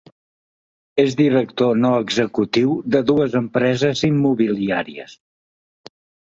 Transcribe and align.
És 1.01 1.17
director 1.17 1.75
no 1.81 1.91
executiu 2.05 2.71
de 2.95 3.03
dues 3.11 3.37
empreses 3.41 4.03
immobiliàries. 4.09 5.15